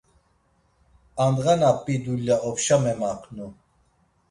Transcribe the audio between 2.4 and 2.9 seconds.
opşa